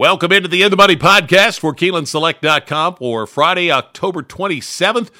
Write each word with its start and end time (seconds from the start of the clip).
Welcome 0.00 0.32
into 0.32 0.48
the 0.48 0.62
In 0.62 0.70
the 0.70 0.78
Money 0.78 0.96
podcast 0.96 1.60
for 1.60 1.74
KeenelandSelect.com 1.74 2.94
for 2.94 3.26
Friday, 3.26 3.70
October 3.70 4.22
27th. 4.22 5.10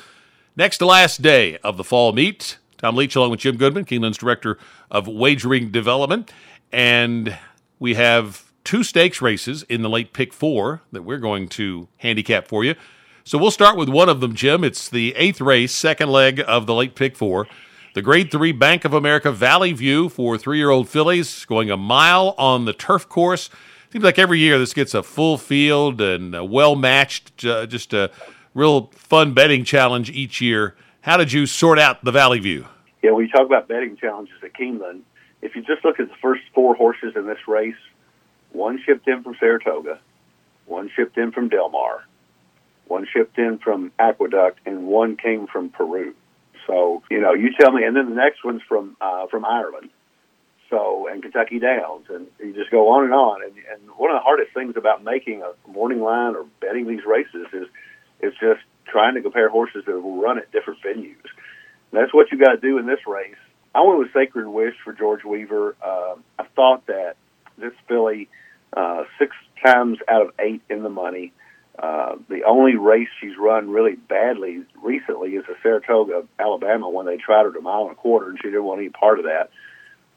Next 0.57 0.79
to 0.79 0.87
last 0.87 1.21
day 1.21 1.59
of 1.59 1.77
the 1.77 1.85
fall 1.85 2.15
meet. 2.15 2.57
Tom 2.79 2.97
Leach 2.97 3.15
along 3.15 3.31
with 3.31 3.41
Jim 3.41 3.59
Goodman, 3.59 3.85
Keeneland's 3.85 4.17
Director 4.17 4.57
of 4.91 5.07
Wagering 5.07 5.71
Development. 5.71 6.33
And 6.73 7.37
we 7.79 7.93
have 7.93 8.51
two 8.65 8.83
stakes 8.83 9.21
races 9.21 9.65
in 9.65 9.83
the 9.83 9.91
late 9.91 10.15
pick 10.15 10.33
four 10.33 10.81
that 10.93 11.03
we're 11.03 11.19
going 11.19 11.49
to 11.49 11.89
handicap 11.99 12.49
for 12.49 12.65
you. 12.65 12.75
So 13.23 13.37
we'll 13.37 13.51
start 13.51 13.77
with 13.77 13.91
one 13.91 14.09
of 14.09 14.23
them, 14.23 14.35
Jim. 14.35 14.65
It's 14.65 14.89
the 14.89 15.15
eighth 15.15 15.43
race, 15.43 15.75
second 15.75 16.09
leg 16.09 16.43
of 16.49 16.65
the 16.65 16.75
late 16.75 16.95
pick 16.95 17.17
four. 17.17 17.47
The 17.93 18.01
grade 18.01 18.31
three 18.31 18.53
Bank 18.53 18.87
of 18.87 18.95
America 18.95 19.31
Valley 19.31 19.75
View 19.75 20.09
for 20.09 20.39
three 20.39 20.57
year 20.57 20.71
old 20.71 20.89
fillies 20.89 21.45
going 21.45 21.71
a 21.71 21.77
mile 21.77 22.35
on 22.39 22.65
the 22.65 22.73
turf 22.73 23.07
course. 23.11 23.51
Seems 23.91 24.05
like 24.05 24.21
every 24.21 24.39
year 24.39 24.57
this 24.57 24.73
gets 24.73 24.95
a 24.95 25.03
full 25.03 25.37
field 25.37 26.01
and 26.01 26.49
well 26.49 26.77
matched, 26.77 27.45
uh, 27.45 27.67
just 27.67 27.93
a 27.93 28.13
real 28.55 28.87
fun 28.95 29.35
betting 29.35 29.65
challenge 29.65 30.11
each 30.11 30.41
year. 30.41 30.77
How 31.01 31.17
did 31.17 31.33
you 31.33 31.45
sort 31.45 31.79
out 31.81 32.05
the 32.05 32.13
Valley 32.13 32.39
View? 32.39 32.67
Yeah, 33.03 33.11
when 33.11 33.27
you 33.27 33.33
talk 33.33 33.47
about 33.47 33.67
betting 33.67 33.97
challenges 33.97 34.37
at 34.45 34.53
Keeneland, 34.55 35.01
if 35.43 35.57
you 35.57 35.63
just 35.63 35.85
look 35.85 35.99
at 35.99 36.09
the 36.09 36.15
first 36.23 36.43
four 36.55 36.77
horses 36.77 37.15
in 37.17 37.27
this 37.27 37.49
race, 37.49 37.75
one 38.53 38.81
shipped 38.87 39.09
in 39.09 39.25
from 39.25 39.35
Saratoga, 39.41 39.99
one 40.67 40.89
shipped 40.95 41.19
in 41.19 41.33
from 41.33 41.49
Del 41.49 41.71
Mar, 41.71 42.05
one 42.87 43.09
shipped 43.13 43.39
in 43.39 43.59
from 43.59 43.91
Aqueduct, 43.99 44.61
and 44.67 44.87
one 44.87 45.17
came 45.17 45.49
from 45.49 45.69
Peru. 45.69 46.15
So 46.69 47.03
you 47.11 47.21
know, 47.21 47.33
you 47.33 47.51
tell 47.59 47.73
me, 47.73 47.83
and 47.83 47.97
then 47.97 48.09
the 48.11 48.15
next 48.15 48.45
one's 48.45 48.63
from 48.69 48.97
uh, 49.01 49.27
from 49.27 49.45
Ireland. 49.45 49.91
So 50.71 51.09
and 51.11 51.23
Kentucky 51.23 51.59
Downs, 51.59 52.07
and 52.09 52.27
you 52.39 52.55
just 52.55 52.71
go 52.71 52.89
on 52.91 53.05
and 53.05 53.13
on. 53.13 53.43
And, 53.43 53.53
and 53.73 53.91
one 53.97 54.11
of 54.11 54.17
the 54.17 54.23
hardest 54.23 54.55
things 54.55 54.75
about 54.77 55.05
making 55.05 55.43
a 55.43 55.53
morning 55.69 56.01
line 56.01 56.37
or 56.37 56.47
betting 56.61 56.87
these 56.87 57.05
races 57.05 57.47
is 57.53 57.67
is 58.21 58.33
just 58.41 58.61
trying 58.87 59.15
to 59.15 59.23
compare 59.23 59.49
horses 59.49 59.85
that 59.87 60.01
will 60.01 60.21
run 60.21 60.39
at 60.39 60.51
different 60.53 60.81
venues. 60.83 61.27
And 61.91 62.01
that's 62.01 62.15
what 62.15 62.31
you 62.31 62.39
got 62.39 62.53
to 62.53 62.61
do 62.61 62.79
in 62.79 62.87
this 62.87 63.01
race. 63.07 63.37
I 63.75 63.83
went 63.83 63.99
with 63.99 64.13
Sacred 64.13 64.49
Wish 64.49 64.75
for 64.85 64.93
George 64.93 65.25
Weaver. 65.25 65.77
Uh, 65.83 66.15
I 66.39 66.45
thought 66.57 66.87
that 66.87 67.17
this 67.57 67.73
filly, 67.89 68.29
uh, 68.77 69.05
six 69.19 69.35
times 69.65 69.99
out 70.09 70.23
of 70.23 70.33
eight 70.39 70.63
in 70.69 70.83
the 70.83 70.89
money, 70.89 71.33
uh, 71.79 72.17
the 72.29 72.43
only 72.45 72.77
race 72.77 73.09
she's 73.21 73.37
run 73.39 73.71
really 73.71 73.95
badly 73.95 74.65
recently 74.83 75.31
is 75.31 75.45
the 75.47 75.55
Saratoga, 75.63 76.25
Alabama, 76.39 76.91
when 76.91 77.07
they 77.07 77.17
tried 77.17 77.45
her 77.45 77.53
to 77.53 77.61
mile 77.61 77.83
and 77.83 77.93
a 77.93 77.95
quarter, 77.95 78.29
and 78.29 78.39
she 78.39 78.49
didn't 78.49 78.65
want 78.65 78.81
any 78.81 78.91
part 78.91 79.19
of 79.19 79.25
that. 79.25 79.51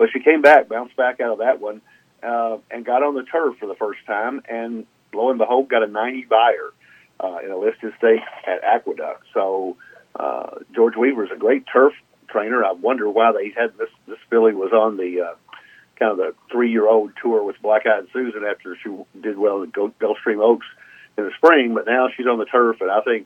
But 0.04 0.10
she 0.12 0.20
came 0.20 0.42
back, 0.42 0.68
bounced 0.68 0.98
back 0.98 1.22
out 1.22 1.32
of 1.32 1.38
that 1.38 1.62
one, 1.62 1.80
uh, 2.22 2.58
and 2.70 2.84
got 2.84 3.04
on 3.04 3.16
the 3.16 3.24
turf 3.24 3.56
for 3.58 3.68
the 3.68 3.76
first 3.76 4.00
time, 4.06 4.42
and 4.50 4.86
lo 5.14 5.30
and 5.30 5.40
behold, 5.40 5.70
got 5.70 5.82
a 5.82 5.88
90 5.88 6.26
Beyer 6.26 6.74
uh, 7.22 7.38
in 7.38 7.50
a 7.50 7.58
listed 7.58 7.94
stake 8.00 8.20
at 8.46 8.62
Aqueduct. 8.66 9.24
So 9.34 9.78
uh, 10.14 10.60
George 10.76 10.98
Weaver 10.98 11.24
is 11.24 11.32
a 11.34 11.38
great 11.38 11.64
turf 11.72 11.94
trainer. 12.28 12.66
I 12.66 12.74
wonder 12.74 13.10
why 13.10 13.32
they 13.32 13.54
had 13.58 13.78
this. 13.78 13.88
This 14.06 14.18
filly 14.30 14.54
was 14.54 14.74
on 14.74 14.98
the 14.98 15.22
uh, 15.22 15.36
kind 15.98 16.12
of 16.12 16.18
the 16.18 16.36
three-year-old 16.52 17.14
tour 17.22 17.42
with 17.42 17.56
Black 17.62 17.84
Eyed 17.86 18.08
Susan 18.12 18.44
after 18.44 18.76
she 18.84 18.90
did 19.22 19.38
well 19.38 19.62
in 19.62 19.72
Gulfstream 19.72 20.44
Oaks 20.44 20.68
in 21.18 21.24
the 21.24 21.32
spring, 21.38 21.76
but 21.76 21.86
now 21.86 22.10
she's 22.14 22.28
on 22.28 22.40
the 22.40 22.46
turf, 22.46 22.82
and 22.82 22.92
I 22.92 23.00
think 23.04 23.26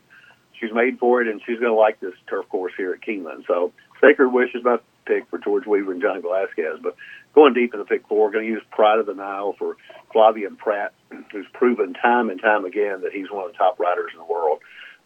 she's 0.60 0.72
made 0.72 1.00
for 1.00 1.24
it, 1.24 1.28
and 1.28 1.42
she's 1.44 1.58
going 1.58 1.72
to 1.72 1.80
like 1.80 2.00
this 2.00 2.14
turf 2.30 2.48
course 2.50 2.74
here 2.78 2.94
at 2.94 3.02
Keeneland. 3.02 3.48
So 3.48 3.74
Sacred 4.00 4.30
Wish 4.30 4.54
is 4.54 4.64
my 4.64 4.78
pick 5.08 5.30
for 5.30 5.40
George 5.40 5.66
Weaver 5.66 5.92
and 5.92 6.02
Johnny 6.02 6.22
Velazquez, 6.22 6.80
but 6.82 6.96
going 7.34 7.54
deep 7.54 7.74
in 7.74 7.80
the 7.80 7.86
pick 7.86 8.08
four, 8.08 8.32
going 8.32 8.46
to 8.46 8.52
use 8.52 8.64
Pride 8.72 9.00
of 9.00 9.06
the 9.06 9.14
Nile 9.14 9.56
for 9.58 9.78
Flavien 10.14 10.58
Prat, 10.58 10.94
who's 11.32 11.46
proven 11.54 11.94
time 11.94 12.30
and 12.30 12.42
time 12.42 12.66
again 12.66 13.02
that 13.02 13.14
he's 13.14 13.32
one 13.32 13.46
of 13.46 13.52
the 13.52 13.58
top 13.58 13.80
riders 13.80 14.12
in 14.14 14.20
the 14.20 14.26
world, 14.26 14.60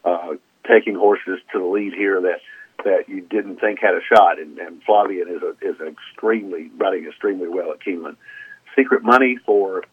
uh, 0.05 0.33
taking 0.67 0.95
horses 0.95 1.39
to 1.51 1.59
the 1.59 1.65
lead 1.65 1.93
here 1.93 2.21
that 2.21 2.39
that 2.83 3.07
you 3.07 3.21
didn't 3.21 3.57
think 3.57 3.79
had 3.79 3.93
a 3.93 4.01
shot, 4.01 4.39
and, 4.39 4.57
and 4.57 4.83
Flavien 4.83 5.29
is 5.29 5.43
a, 5.43 5.51
is 5.61 5.75
extremely 5.79 6.71
riding 6.77 7.05
extremely 7.05 7.47
well 7.47 7.71
at 7.71 7.79
Keeneland. 7.79 8.15
Secret 8.75 9.03
Money 9.03 9.37
for 9.45 9.83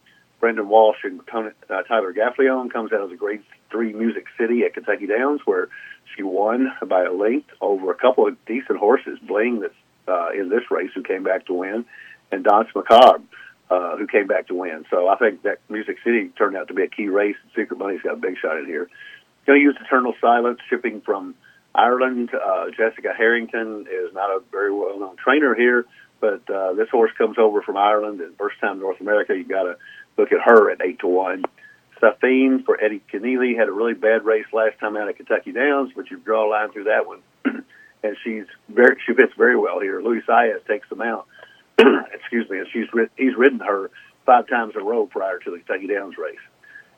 Brendan 0.41 0.69
Walsh 0.69 0.99
and 1.05 1.21
uh, 1.21 1.83
Tyler 1.83 2.15
Gaffalione 2.15 2.73
comes 2.73 2.93
out 2.93 3.01
of 3.01 3.11
the 3.11 3.17
Grade 3.17 3.43
Three 3.71 3.93
Music 3.93 4.25
City 4.39 4.63
at 4.65 4.75
Kentucky 4.75 5.07
Downs, 5.07 5.41
where 5.45 5.69
she 6.15 6.23
won 6.23 6.73
by 6.87 7.05
a 7.05 7.13
length 7.13 7.51
over 7.61 7.91
a 7.91 7.95
couple 7.95 8.27
of 8.27 8.37
decent 8.47 8.79
horses. 8.79 9.19
Bling, 9.21 9.61
that's 9.61 9.75
uh, 10.09 10.31
in 10.39 10.49
this 10.49 10.71
race, 10.71 10.91
who 10.95 11.03
came 11.03 11.23
back 11.23 11.47
to 11.47 11.55
win, 11.55 11.85
and 12.33 12.45
Danse 12.45 12.69
Macabre, 12.75 13.23
uh, 13.71 13.97
who 13.97 14.07
came 14.07 14.27
back 14.27 14.49
to 14.49 14.55
win. 14.55 14.85
So 14.91 15.09
I 15.09 15.17
think 15.17 15.43
that 15.43 15.59
Music 15.69 15.99
City 16.05 16.29
turned 16.37 16.57
out 16.57 16.69
to 16.69 16.75
be 16.75 16.83
a 16.83 16.89
key 16.89 17.09
race. 17.09 17.37
Secret 17.55 17.79
Money's 17.79 18.03
got 18.03 18.15
a 18.15 18.17
big 18.17 18.37
shot 18.39 18.59
in 18.59 18.67
here. 18.67 18.89
Going 19.47 19.61
to 19.61 19.63
use 19.63 19.77
Eternal 19.81 20.15
Silence, 20.21 20.59
shipping 20.69 21.01
from 21.01 21.35
Ireland. 21.75 22.31
Uh, 22.35 22.67
Jessica 22.71 23.13
Harrington 23.17 23.87
is 23.91 24.13
not 24.15 24.31
a 24.31 24.41
very 24.51 24.73
well 24.73 24.99
known 24.99 25.17
trainer 25.17 25.55
here, 25.55 25.87
but 26.21 26.49
uh, 26.51 26.75
this 26.75 26.89
horse 26.91 27.13
comes 27.17 27.39
over 27.39 27.63
from 27.63 27.77
Ireland 27.77 28.21
and 28.21 28.37
first 28.37 28.61
time 28.61 28.81
North 28.81 29.01
America. 29.01 29.37
You 29.37 29.45
got 29.45 29.63
to 29.63 29.77
look 30.17 30.33
at 30.33 30.41
her 30.41 30.71
at 30.71 30.83
eight 30.83 30.99
to 31.01 31.07
one. 31.07 31.45
Safine 32.03 32.65
for 32.65 32.83
Eddie 32.83 33.03
Kenneally 33.13 33.57
had 33.57 33.69
a 33.69 33.73
really 33.73 33.95
bad 33.95 34.25
race 34.25 34.47
last 34.53 34.79
time 34.79 34.97
out 34.97 35.09
at 35.09 35.17
Kentucky 35.17 35.53
Downs, 35.53 35.93
but 35.95 36.11
you 36.11 36.19
draw 36.19 36.47
a 36.47 36.51
line 36.51 36.71
through 36.73 36.85
that 36.85 37.07
one, 37.07 37.21
and 38.03 38.17
she's 38.25 38.45
very 38.69 38.97
she 39.07 39.15
fits 39.15 39.33
very 39.37 39.57
well 39.57 39.81
here. 39.81 40.01
Luis 40.01 40.25
Saez 40.29 40.67
takes 40.67 40.89
them 40.89 41.03
out. 41.03 41.27
Excuse 41.79 42.49
me, 42.51 42.59
and 42.59 42.69
she's 42.73 42.87
he's 43.17 43.37
ridden 43.37 43.61
her 43.61 43.91
five 44.27 44.49
times 44.49 44.75
in 44.75 44.83
a 44.83 44.85
row 44.85 45.07
prior 45.07 45.39
to 45.39 45.51
the 45.51 45.59
Kentucky 45.59 45.87
Downs 45.87 46.17
race. 46.19 46.37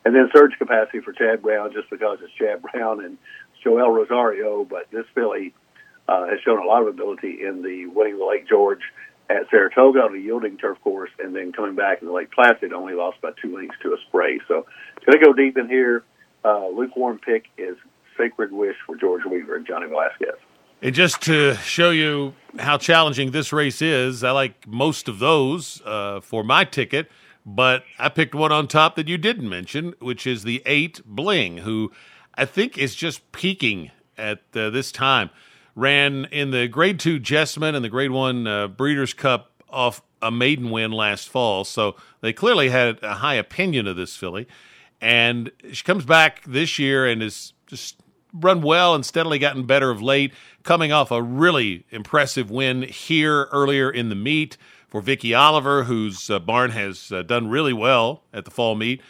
And 0.03 0.15
then 0.15 0.29
surge 0.35 0.57
capacity 0.57 0.99
for 0.99 1.13
Chad 1.13 1.41
Brown, 1.41 1.71
just 1.73 1.89
because 1.89 2.19
it's 2.23 2.33
Chad 2.33 2.61
Brown 2.61 3.05
and 3.05 3.17
Joel 3.63 3.91
Rosario, 3.91 4.65
but 4.65 4.89
this 4.91 5.05
filly 5.13 5.53
uh, 6.07 6.25
has 6.25 6.39
shown 6.43 6.59
a 6.59 6.67
lot 6.67 6.81
of 6.81 6.87
ability 6.87 7.37
in 7.45 7.61
the 7.61 7.85
winning 7.85 8.17
the 8.17 8.25
Lake 8.25 8.49
George 8.49 8.81
at 9.29 9.49
Saratoga 9.49 9.99
on 9.99 10.15
a 10.15 10.19
yielding 10.19 10.57
turf 10.57 10.77
course, 10.83 11.11
and 11.19 11.35
then 11.35 11.53
coming 11.53 11.75
back 11.75 12.01
in 12.01 12.07
the 12.07 12.13
Lake 12.13 12.31
Placid, 12.31 12.73
only 12.73 12.93
lost 12.95 13.21
by 13.21 13.31
two 13.41 13.55
lengths 13.55 13.77
to 13.83 13.93
a 13.93 13.97
spray. 14.07 14.39
So 14.47 14.65
it's 14.97 15.05
going 15.05 15.19
to 15.19 15.25
go 15.25 15.33
deep 15.33 15.57
in 15.57 15.69
here. 15.69 16.03
Uh, 16.43 16.67
lukewarm 16.67 17.19
pick 17.19 17.45
is 17.57 17.77
Sacred 18.17 18.51
Wish 18.51 18.75
for 18.85 18.95
George 18.95 19.23
Weaver 19.25 19.55
and 19.55 19.65
Johnny 19.65 19.87
Velazquez. 19.87 20.35
And 20.81 20.95
just 20.95 21.21
to 21.23 21.55
show 21.57 21.91
you 21.91 22.33
how 22.57 22.77
challenging 22.77 23.31
this 23.31 23.53
race 23.53 23.81
is, 23.81 24.23
I 24.23 24.31
like 24.31 24.67
most 24.67 25.07
of 25.07 25.19
those 25.19 25.79
uh, 25.85 26.21
for 26.21 26.43
my 26.43 26.63
ticket, 26.63 27.11
but 27.45 27.83
I 27.99 28.09
picked 28.09 28.33
one 28.33 28.51
on 28.51 28.67
top 28.67 28.95
that 28.95 29.07
you 29.07 29.19
didn't 29.19 29.47
mention, 29.47 29.93
which 29.99 30.25
is 30.25 30.43
the 30.43 30.63
eight 30.65 30.99
Bling, 31.05 31.59
who 31.59 31.91
I 32.33 32.45
think 32.45 32.79
is 32.79 32.95
just 32.95 33.31
peaking 33.31 33.91
at 34.17 34.39
uh, 34.55 34.71
this 34.71 34.91
time 34.91 35.29
ran 35.75 36.25
in 36.25 36.51
the 36.51 36.67
Grade 36.67 36.99
Two 36.99 37.19
Jessamine 37.19 37.75
and 37.75 37.85
the 37.85 37.89
Grade 37.89 38.11
One 38.11 38.47
uh, 38.47 38.67
Breeders' 38.67 39.13
Cup 39.13 39.51
off 39.69 40.01
a 40.21 40.31
maiden 40.31 40.69
win 40.69 40.91
last 40.91 41.29
fall, 41.29 41.63
so 41.63 41.95
they 42.21 42.33
clearly 42.33 42.69
had 42.69 42.99
a 43.03 43.15
high 43.15 43.35
opinion 43.35 43.87
of 43.87 43.95
this 43.95 44.15
filly. 44.15 44.47
And 44.99 45.51
she 45.71 45.83
comes 45.83 46.05
back 46.05 46.43
this 46.45 46.77
year 46.77 47.07
and 47.07 47.23
is 47.23 47.53
just 47.67 47.97
run 48.33 48.61
well 48.61 48.95
and 48.95 49.05
steadily 49.05 49.39
gotten 49.39 49.65
better 49.65 49.89
of 49.89 50.01
late, 50.01 50.33
coming 50.63 50.91
off 50.91 51.11
a 51.11 51.21
really 51.21 51.85
impressive 51.89 52.49
win 52.49 52.83
here 52.83 53.47
earlier 53.51 53.89
in 53.89 54.09
the 54.09 54.15
meet 54.15 54.57
for 54.87 55.01
Vicki 55.01 55.33
Oliver, 55.33 55.83
whose 55.83 56.29
uh, 56.29 56.39
barn 56.39 56.71
has 56.71 57.11
uh, 57.11 57.21
done 57.23 57.47
really 57.47 57.73
well 57.73 58.23
at 58.33 58.45
the 58.45 58.51
fall 58.51 58.75
meet. 58.75 59.01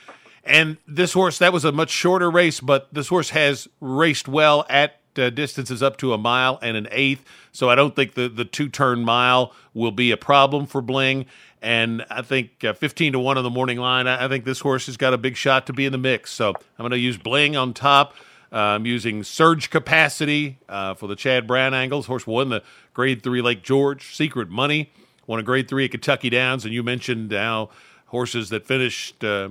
And 0.43 0.77
this 0.87 1.13
horse, 1.13 1.37
that 1.39 1.53
was 1.53 1.65
a 1.65 1.71
much 1.71 1.89
shorter 1.89 2.29
race, 2.29 2.59
but 2.59 2.93
this 2.93 3.09
horse 3.09 3.29
has 3.31 3.67
raced 3.79 4.27
well 4.27 4.65
at 4.69 5.01
uh, 5.17 5.29
distances 5.29 5.83
up 5.83 5.97
to 5.97 6.13
a 6.13 6.17
mile 6.17 6.57
and 6.61 6.77
an 6.77 6.87
eighth. 6.91 7.23
So 7.51 7.69
I 7.69 7.75
don't 7.75 7.95
think 7.95 8.13
the, 8.13 8.29
the 8.29 8.45
two 8.45 8.69
turn 8.69 9.03
mile 9.03 9.53
will 9.73 9.91
be 9.91 10.11
a 10.11 10.17
problem 10.17 10.65
for 10.65 10.81
Bling. 10.81 11.25
And 11.61 12.05
I 12.09 12.21
think 12.21 12.63
uh, 12.63 12.73
15 12.73 13.13
to 13.13 13.19
1 13.19 13.37
on 13.37 13.43
the 13.43 13.49
morning 13.49 13.77
line, 13.77 14.07
I, 14.07 14.25
I, 14.25 14.27
think 14.27 14.45
this 14.45 14.61
horse 14.61 14.87
has 14.87 14.97
got 14.97 15.13
a 15.13 15.17
big 15.17 15.35
shot 15.35 15.67
to 15.67 15.73
be 15.73 15.85
in 15.85 15.91
the 15.91 15.97
mix. 15.97 16.31
So 16.31 16.49
I'm 16.49 16.55
going 16.79 16.91
to 16.91 16.97
use 16.97 17.17
Bling 17.17 17.55
on 17.55 17.73
top. 17.73 18.15
I'm 18.51 18.85
using 18.85 19.23
surge 19.23 19.69
capacity 19.69 20.59
uh, 20.67 20.93
for 20.93 21.07
the 21.07 21.15
Chad 21.15 21.47
Brown 21.47 21.73
angles. 21.73 22.07
Horse 22.07 22.27
won 22.27 22.49
the 22.49 22.63
grade 22.93 23.23
three 23.23 23.41
Lake 23.41 23.63
George. 23.63 24.15
Secret 24.15 24.49
Money 24.49 24.91
won 25.25 25.39
a 25.39 25.43
grade 25.43 25.69
three 25.69 25.85
at 25.85 25.91
Kentucky 25.91 26.29
Downs. 26.29 26.65
And 26.65 26.73
you 26.73 26.83
mentioned 26.83 27.31
how 27.31 27.69
horses 28.07 28.49
that 28.49 28.65
finished 28.65 29.23
uh, 29.23 29.49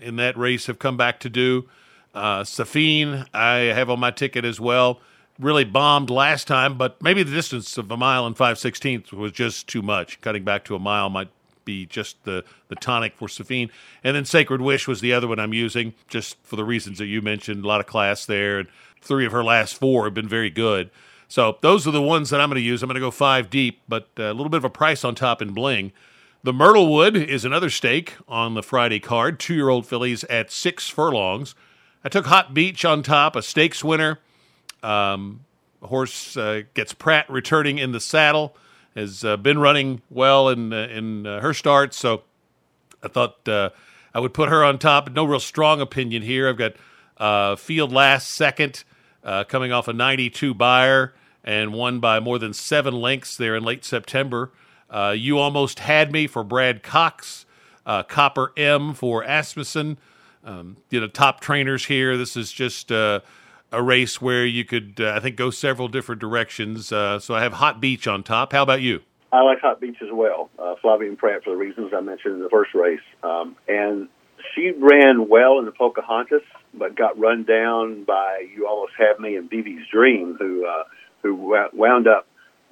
in 0.00 0.16
that 0.16 0.36
race 0.38 0.66
have 0.66 0.78
come 0.78 0.96
back 0.96 1.20
to 1.20 1.28
do. 1.28 1.68
Uh, 2.14 2.42
Safine, 2.42 3.26
I 3.34 3.74
have 3.74 3.90
on 3.90 4.00
my 4.00 4.10
ticket 4.10 4.44
as 4.44 4.58
well. 4.58 5.00
Really 5.38 5.64
bombed 5.64 6.10
last 6.10 6.48
time, 6.48 6.78
but 6.78 7.00
maybe 7.00 7.22
the 7.22 7.30
distance 7.30 7.78
of 7.78 7.90
a 7.92 7.96
mile 7.96 8.26
and 8.26 8.36
five 8.36 8.58
sixteenths 8.58 9.12
was 9.12 9.30
just 9.30 9.68
too 9.68 9.82
much. 9.82 10.20
Cutting 10.20 10.42
back 10.42 10.64
to 10.64 10.74
a 10.74 10.80
mile 10.80 11.10
might 11.10 11.28
be 11.68 11.84
just 11.84 12.24
the, 12.24 12.44
the 12.68 12.76
tonic 12.76 13.14
for 13.16 13.28
Safine. 13.28 13.70
And 14.02 14.16
then 14.16 14.24
Sacred 14.24 14.62
Wish 14.62 14.88
was 14.88 15.00
the 15.00 15.12
other 15.12 15.28
one 15.28 15.38
I'm 15.38 15.52
using, 15.52 15.92
just 16.08 16.36
for 16.42 16.56
the 16.56 16.64
reasons 16.64 16.96
that 16.98 17.06
you 17.06 17.20
mentioned. 17.20 17.62
A 17.62 17.68
lot 17.68 17.80
of 17.80 17.86
class 17.86 18.24
there, 18.24 18.58
and 18.58 18.68
three 19.02 19.26
of 19.26 19.32
her 19.32 19.44
last 19.44 19.74
four 19.74 20.04
have 20.04 20.14
been 20.14 20.28
very 20.28 20.50
good. 20.50 20.90
So 21.28 21.58
those 21.60 21.86
are 21.86 21.90
the 21.90 22.00
ones 22.00 22.30
that 22.30 22.40
I'm 22.40 22.48
going 22.48 22.56
to 22.56 22.62
use. 22.62 22.82
I'm 22.82 22.88
going 22.88 22.94
to 22.94 23.00
go 23.00 23.10
five 23.10 23.50
deep, 23.50 23.80
but 23.86 24.08
a 24.16 24.32
little 24.32 24.48
bit 24.48 24.56
of 24.56 24.64
a 24.64 24.70
price 24.70 25.04
on 25.04 25.14
top 25.14 25.42
in 25.42 25.52
Bling. 25.52 25.92
The 26.42 26.52
Myrtlewood 26.52 27.16
is 27.16 27.44
another 27.44 27.68
stake 27.68 28.14
on 28.26 28.54
the 28.54 28.62
Friday 28.62 29.00
card. 29.00 29.38
Two 29.38 29.54
year 29.54 29.68
old 29.68 29.86
fillies 29.86 30.24
at 30.24 30.50
six 30.50 30.88
furlongs. 30.88 31.54
I 32.02 32.08
took 32.08 32.26
Hot 32.26 32.54
Beach 32.54 32.84
on 32.84 33.02
top, 33.02 33.36
a 33.36 33.42
stakes 33.42 33.84
winner. 33.84 34.20
Um, 34.82 35.40
horse 35.82 36.36
uh, 36.36 36.62
gets 36.72 36.94
Prat 36.94 37.28
returning 37.28 37.76
in 37.78 37.92
the 37.92 38.00
saddle, 38.00 38.56
has 38.98 39.24
uh, 39.24 39.36
been 39.36 39.58
running 39.58 40.02
well 40.10 40.48
in, 40.48 40.72
uh, 40.72 40.88
in 40.90 41.26
uh, 41.26 41.40
her 41.40 41.54
start. 41.54 41.94
So 41.94 42.22
I 43.02 43.08
thought 43.08 43.48
uh, 43.48 43.70
I 44.12 44.20
would 44.20 44.34
put 44.34 44.48
her 44.48 44.64
on 44.64 44.78
top. 44.78 45.10
No 45.12 45.24
real 45.24 45.40
strong 45.40 45.80
opinion 45.80 46.22
here. 46.22 46.48
I've 46.48 46.56
got 46.56 47.58
Field 47.58 47.92
last 47.92 48.30
second, 48.30 48.84
coming 49.48 49.72
off 49.72 49.88
a 49.88 49.92
92 49.92 50.52
Beyer 50.54 51.14
and 51.44 51.72
won 51.72 52.00
by 52.00 52.20
more 52.20 52.38
than 52.38 52.52
seven 52.52 52.94
lengths 52.94 53.36
there 53.36 53.54
in 53.54 53.62
late 53.62 53.84
September. 53.84 54.50
You 55.14 55.38
almost 55.38 55.78
had 55.80 56.10
me 56.12 56.26
for 56.26 56.42
Brad 56.42 56.82
Cox, 56.82 57.46
Copper 57.86 58.52
M 58.56 58.94
for 58.94 59.22
Asmussen. 59.22 59.98
Um, 60.44 60.76
you 60.90 61.00
know, 61.00 61.08
top 61.08 61.40
trainers 61.40 61.86
here. 61.86 62.16
This 62.16 62.36
is 62.36 62.50
just 62.52 62.90
a 63.70 63.82
race 63.82 64.20
where 64.20 64.46
you 64.46 64.64
could, 64.64 64.96
uh, 65.00 65.12
I 65.14 65.20
think, 65.20 65.36
go 65.36 65.50
several 65.50 65.88
different 65.88 66.20
directions. 66.20 66.92
Uh, 66.92 67.18
so 67.18 67.34
I 67.34 67.42
have 67.42 67.54
Hot 67.54 67.80
Beach 67.80 68.06
on 68.06 68.22
top. 68.22 68.52
How 68.52 68.62
about 68.62 68.80
you? 68.80 69.02
I 69.32 69.42
like 69.42 69.60
Hot 69.60 69.80
Beach 69.80 69.96
as 70.00 70.08
well. 70.12 70.48
Uh, 70.58 70.74
Flavien 70.82 71.16
Prat 71.16 71.44
for 71.44 71.50
the 71.50 71.56
reasons 71.56 71.92
I 71.94 72.00
mentioned 72.00 72.34
in 72.34 72.42
the 72.42 72.48
first 72.48 72.74
race, 72.74 73.00
um, 73.22 73.56
and 73.66 74.08
she 74.54 74.70
ran 74.70 75.28
well 75.28 75.58
in 75.58 75.66
the 75.66 75.72
Pocahontas, 75.72 76.42
but 76.72 76.96
got 76.96 77.18
run 77.18 77.44
down 77.44 78.04
by 78.04 78.46
You 78.54 78.66
Almost 78.66 78.92
Have 78.98 79.20
Me 79.20 79.36
and 79.36 79.50
BB's 79.50 79.86
Dream, 79.92 80.36
who 80.38 80.66
uh, 80.66 80.84
who 81.22 81.34
wound 81.74 82.08
up 82.08 82.26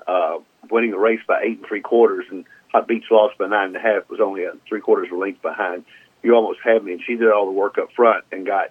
uh, 0.06 0.38
winning 0.70 0.92
the 0.92 0.98
race 0.98 1.20
by 1.26 1.42
eight 1.42 1.58
and 1.58 1.66
three 1.66 1.82
quarters, 1.82 2.24
and 2.30 2.46
Hot 2.72 2.88
Beach 2.88 3.04
lost 3.10 3.36
by 3.36 3.48
nine 3.48 3.68
and 3.68 3.76
a 3.76 3.80
half. 3.80 4.08
Was 4.08 4.20
only 4.20 4.44
a 4.44 4.52
three 4.66 4.80
quarters 4.80 5.08
of 5.12 5.18
a 5.18 5.20
length 5.20 5.42
behind. 5.42 5.84
You 6.22 6.34
almost 6.34 6.60
had 6.64 6.82
me, 6.82 6.92
and 6.92 7.02
she 7.06 7.16
did 7.16 7.30
all 7.30 7.44
the 7.44 7.52
work 7.52 7.76
up 7.76 7.92
front 7.94 8.24
and 8.32 8.46
got 8.46 8.70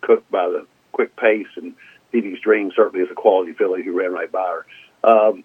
cooked 0.00 0.30
by 0.30 0.48
the 0.48 0.66
quick 0.96 1.14
pace. 1.16 1.46
And 1.56 1.74
Dee 2.12 2.38
Dream 2.42 2.72
certainly 2.74 3.04
is 3.04 3.10
a 3.10 3.14
quality 3.14 3.52
filly 3.52 3.82
who 3.84 3.98
ran 3.98 4.12
right 4.12 4.32
by 4.32 4.46
her. 4.48 4.66
Um, 5.08 5.44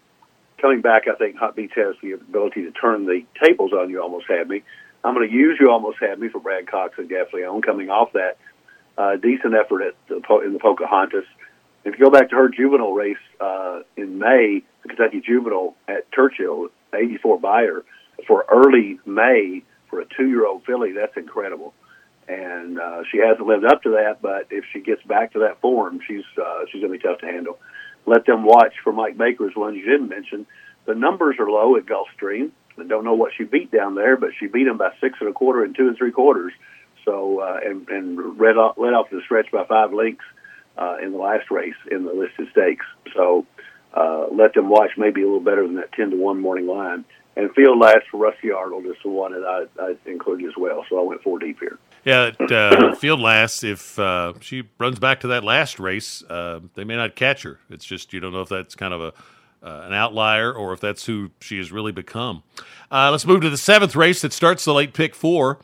coming 0.60 0.82
back, 0.82 1.04
I 1.12 1.16
think 1.16 1.36
Hot 1.38 1.56
Beach 1.56 1.74
has 1.76 1.96
the 2.02 2.14
ability 2.14 2.64
to 2.64 2.72
turn 2.72 3.06
the 3.06 3.26
tables 3.44 3.74
on 3.74 3.90
you. 3.90 4.02
Almost 4.02 4.28
had 4.30 4.48
me. 4.48 4.64
I'm 5.04 5.14
going 5.14 5.28
to 5.28 5.36
use 5.36 5.58
you 5.60 5.70
almost 5.70 5.98
had 6.00 6.20
me 6.20 6.30
for 6.30 6.40
Brad 6.40 6.68
Cox 6.68 6.94
and 6.98 7.10
Gaffalione 7.10 7.64
coming 7.64 7.90
off 7.90 8.14
that 8.14 8.38
uh, 8.98 9.16
decent 9.18 9.54
effort 9.54 9.82
at 9.82 9.96
the, 10.08 10.22
in 10.46 10.54
the 10.54 10.60
Pocahontas. 10.60 11.26
If 11.84 11.98
you 11.98 12.06
go 12.06 12.12
back 12.12 12.30
to 12.30 12.36
her 12.36 12.50
juvenile 12.50 12.94
race 12.94 13.18
uh, 13.40 13.82
in 13.98 14.20
May, 14.20 14.64
the 14.84 14.90
Kentucky 14.90 15.22
Juvenile 15.26 15.76
at 15.88 16.12
Churchill, 16.12 16.70
84 16.94 17.40
Beyer, 17.40 17.84
for 18.28 18.46
early 18.52 19.00
May 19.06 19.64
for 19.90 20.02
a 20.02 20.06
two-year-old 20.06 20.64
filly, 20.66 20.92
that's 20.94 21.18
incredible. 21.18 21.74
And 22.32 22.80
uh, 22.80 23.04
she 23.12 23.18
hasn't 23.18 23.46
lived 23.46 23.66
up 23.66 23.84
to 23.84 23.90
that, 23.92 24.22
but 24.22 24.48
if 24.52 24.64
she 24.72 24.80
gets 24.80 25.04
back 25.04 25.34
to 25.34 25.40
that 25.40 25.60
form, 25.60 26.00
she's 26.08 26.24
uh, 26.42 26.62
she's 26.72 26.82
going 26.82 26.94
to 26.94 26.98
be 26.98 27.04
tough 27.04 27.20
to 27.20 27.26
handle. 27.26 27.60
Let 28.06 28.26
them 28.26 28.46
watch 28.46 28.74
for 28.86 28.94
Mike 28.94 29.18
Baker's 29.18 29.54
one 29.54 29.76
you 29.76 29.84
didn't 29.84 30.08
mention. 30.08 30.48
The 30.86 30.96
numbers 30.96 31.36
are 31.40 31.50
low 31.50 31.76
at 31.76 31.86
Gulfstream. 31.86 32.52
I 32.80 32.84
don't 32.86 33.04
know 33.04 33.16
what 33.16 33.34
she 33.38 33.44
beat 33.44 33.70
down 33.70 33.96
there, 33.96 34.16
but 34.16 34.30
she 34.40 34.48
beat 34.48 34.64
them 34.64 34.78
by 34.78 34.92
six 35.02 35.18
and 35.20 35.30
a 35.30 35.34
quarter 35.34 35.66
and 35.66 35.76
two 35.76 35.90
and 35.90 35.98
three 35.98 36.14
quarters. 36.14 36.54
So 37.04 37.42
uh, 37.42 37.60
and 37.66 37.90
and 37.90 38.40
read 38.40 38.56
off, 38.56 38.78
led 38.78 38.94
off 38.94 39.10
the 39.10 39.20
stretch 39.26 39.52
by 39.52 39.66
five 39.66 39.92
lengths 39.92 40.24
uh, 40.78 40.98
in 41.04 41.12
the 41.12 41.18
last 41.18 41.52
race 41.52 41.76
in 41.92 42.06
the 42.06 42.14
listed 42.14 42.48
stakes. 42.52 42.86
So 43.14 43.46
uh, 43.94 44.28
let 44.32 44.54
them 44.54 44.70
watch 44.70 44.92
maybe 44.98 45.22
a 45.22 45.26
little 45.26 45.42
better 45.42 45.68
than 45.68 45.76
that 45.76 45.92
10 45.92 46.12
to 46.12 46.16
1 46.16 46.40
morning 46.40 46.66
line. 46.66 47.04
And 47.36 47.54
field 47.54 47.78
last 47.78 48.08
for 48.10 48.18
Rusty 48.18 48.52
Arnold 48.52 48.86
is 48.86 48.96
the 49.04 49.10
one 49.10 49.34
that 49.34 49.44
I, 49.46 49.82
I 49.82 49.96
included 50.10 50.48
as 50.48 50.56
well. 50.58 50.86
So 50.90 50.98
I 50.98 51.04
went 51.04 51.24
four 51.24 51.40
deep 51.40 51.60
here. 51.60 51.78
Yeah, 52.04 52.32
uh, 52.50 52.96
field 52.96 53.20
last. 53.20 53.64
If 53.64 54.00
uh, 54.00 54.34
she 54.40 54.64
runs 54.80 54.98
back 54.98 55.20
to 55.22 55.28
that 55.28 55.44
last 55.44 55.80
race, 55.80 56.24
uh, 56.24 56.62
they 56.74 56.84
may 56.84 56.96
not 56.96 57.16
catch 57.16 57.44
her. 57.44 57.60
It's 57.70 57.86
just 57.86 58.12
you 58.12 58.20
don't 58.20 58.34
know 58.34 58.42
if 58.42 58.50
that's 58.50 58.76
kind 58.76 58.94
of 58.94 59.02
a 59.02 59.14
uh, 59.64 59.84
an 59.86 59.94
outlier 59.94 60.52
or 60.52 60.74
if 60.74 60.80
that's 60.80 61.06
who 61.06 61.30
she 61.40 61.58
has 61.58 61.72
really 61.72 61.92
become. 61.92 62.44
Uh, 62.90 63.12
let's 63.12 63.26
move 63.26 63.42
to 63.42 63.50
the 63.50 63.58
seventh 63.58 63.96
race 63.96 64.22
that 64.22 64.34
starts 64.34 64.66
the 64.66 64.74
late 64.74 64.94
pick 64.94 65.14
four. 65.14 65.60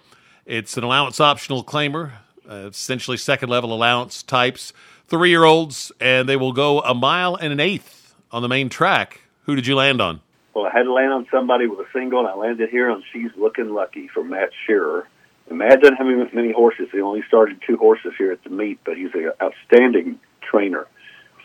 It's 0.45 0.77
an 0.77 0.83
allowance 0.83 1.19
optional 1.19 1.63
claimer, 1.63 2.11
uh, 2.47 2.69
essentially 2.71 3.17
second 3.17 3.49
level 3.49 3.73
allowance 3.73 4.21
types 4.21 4.71
three 5.07 5.29
year 5.29 5.43
olds, 5.43 5.91
and 5.99 6.29
they 6.29 6.35
will 6.35 6.53
go 6.53 6.81
a 6.81 6.93
mile 6.93 7.35
and 7.35 7.51
an 7.51 7.59
eighth 7.59 8.13
on 8.31 8.41
the 8.41 8.47
main 8.47 8.69
track. 8.69 9.21
Who 9.43 9.55
did 9.55 9.65
you 9.65 9.75
land 9.75 10.01
on? 10.01 10.21
Well, 10.53 10.65
I 10.65 10.71
had 10.71 10.83
to 10.83 10.93
land 10.93 11.13
on 11.13 11.27
somebody 11.31 11.67
with 11.67 11.79
a 11.79 11.89
single, 11.93 12.19
and 12.19 12.27
I 12.27 12.35
landed 12.35 12.69
here 12.69 12.89
on 12.89 13.03
She's 13.11 13.31
Looking 13.35 13.73
Lucky 13.73 14.07
for 14.07 14.23
Matt 14.23 14.49
Shirer. 14.65 15.07
And 15.49 15.59
Matt 15.59 15.81
doesn't 15.81 15.97
have 15.97 16.33
many 16.33 16.51
horses. 16.51 16.89
He 16.91 17.01
only 17.01 17.23
started 17.27 17.61
two 17.65 17.77
horses 17.77 18.13
here 18.17 18.31
at 18.31 18.43
the 18.43 18.49
meet, 18.49 18.79
but 18.83 18.97
he's 18.97 19.13
an 19.13 19.31
outstanding 19.41 20.19
trainer. 20.41 20.87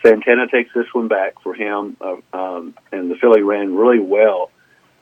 Santana 0.05 0.47
takes 0.47 0.73
this 0.73 0.87
one 0.93 1.07
back 1.07 1.41
for 1.41 1.53
him, 1.53 1.95
uh, 2.01 2.17
um, 2.33 2.75
and 2.91 3.09
the 3.09 3.15
filly 3.15 3.41
ran 3.41 3.75
really 3.75 3.99
well 3.99 4.51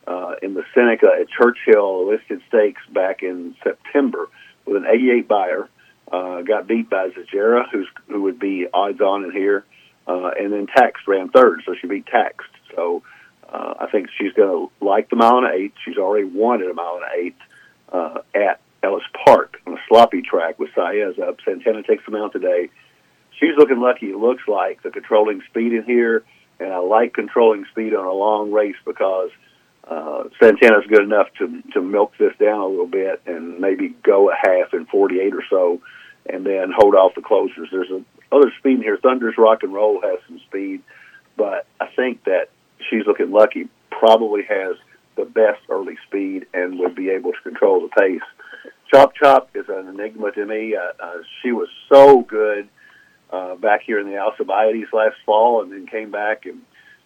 uh, 0.08 0.36
in 0.42 0.54
the 0.54 0.64
Seneca 0.74 1.08
at 1.20 1.28
Churchill 1.30 2.10
listed 2.10 2.42
stakes 2.48 2.82
back 2.94 3.24
in 3.24 3.56
September 3.64 4.30
with 4.66 4.78
an 4.78 4.86
88 4.88 5.28
Beyer. 5.28 5.70
Uh, 6.12 6.42
got 6.42 6.68
beat 6.68 6.90
by 6.90 7.10
Zajera, 7.10 7.64
who's 7.72 7.88
who 8.08 8.24
would 8.24 8.38
be 8.38 8.68
odds 8.74 9.00
on 9.00 9.24
in 9.24 9.32
here, 9.32 9.64
uh, 10.08 10.32
and 10.38 10.52
then 10.52 10.68
Taxed 10.68 11.08
ran 11.08 11.30
third, 11.30 11.62
so 11.66 11.74
she 11.80 11.88
beat 11.88 12.06
Taxed. 12.06 12.50
So 12.76 13.02
uh, 13.48 13.76
I 13.80 13.88
think 13.88 14.10
she's 14.18 14.34
going 14.34 14.50
to 14.50 14.86
like 14.86 15.10
the 15.10 15.16
mile 15.16 15.38
and 15.38 15.48
eight. 15.54 15.74
She's 15.86 15.98
already 15.98 16.26
won 16.26 16.62
at 16.62 16.70
a 16.70 16.74
mile 16.74 17.00
and 17.02 17.26
eight 17.26 17.36
uh, 17.94 18.20
at 18.36 18.60
Ellis 18.84 19.04
Park 19.26 19.62
on 19.66 19.74
a 19.74 19.81
sloppy 19.92 20.22
track 20.22 20.58
with 20.58 20.70
Saez 20.76 21.20
up. 21.20 21.38
Santana 21.44 21.84
takes 21.84 22.06
the 22.06 22.12
mount 22.12 22.32
today. 22.32 22.70
She's 23.40 23.58
looking 23.58 23.82
lucky. 23.82 24.08
It 24.08 24.18
looks 24.18 24.44
like 24.48 24.82
the 24.84 24.90
controlling 24.90 25.42
speed 25.50 25.74
in 25.74 25.84
here, 25.84 26.24
and 26.60 26.72
I 26.72 26.78
like 26.78 27.14
controlling 27.14 27.66
speed 27.72 27.94
on 27.94 28.06
a 28.06 28.14
long 28.14 28.52
race 28.52 28.76
because 28.86 29.32
uh, 29.86 30.24
Santana's 30.40 30.86
good 30.88 31.04
enough 31.04 31.28
to 31.40 31.62
to 31.74 31.82
milk 31.82 32.14
this 32.18 32.34
down 32.40 32.60
a 32.62 32.68
little 32.68 32.88
bit 32.88 33.22
and 33.26 33.60
maybe 33.60 33.90
go 34.04 34.30
a 34.30 34.36
half 34.36 34.74
in 34.74 34.86
48 34.86 35.34
or 35.34 35.44
so 35.50 35.82
and 36.30 36.46
then 36.46 36.72
hold 36.76 36.96
off 36.96 37.16
the 37.16 37.22
closers. 37.22 37.68
There's 37.72 37.90
a 37.90 38.04
other 38.34 38.52
speed 38.60 38.78
in 38.78 38.84
here. 38.84 38.98
Thunder's 38.98 39.36
Rock 39.38 39.64
and 39.64 39.74
Roll 39.74 40.02
has 40.02 40.20
some 40.28 40.40
speed, 40.48 40.84
but 41.36 41.66
I 41.82 41.88
think 41.88 42.24
that 42.26 42.50
she's 42.90 43.06
looking 43.06 43.32
lucky. 43.32 43.68
Probably 43.90 44.44
has 44.44 44.78
the 45.18 45.26
best 45.26 45.62
early 45.70 45.98
speed 46.08 46.46
and 46.54 46.80
would 46.80 46.96
be 46.96 47.10
able 47.10 47.34
to 47.34 47.42
control 47.44 47.82
the 47.82 48.02
pace. 48.02 48.22
Chop 48.94 49.14
Chop 49.16 49.50
is 49.56 49.66
an 49.70 49.88
enigma 49.88 50.32
to 50.32 50.46
me. 50.46 50.76
Uh, 50.76 51.04
uh, 51.04 51.18
she 51.42 51.52
was 51.52 51.70
so 51.90 52.22
good 52.22 52.68
uh, 53.32 53.56
back 53.56 53.82
here 53.86 54.00
in 54.00 54.08
the 54.08 54.18
Alcibiades 54.18 54.90
last 54.92 55.16
fall, 55.26 55.62
and 55.62 55.72
then 55.72 55.88
came 55.88 56.12
back 56.12 56.46
and 56.46 56.62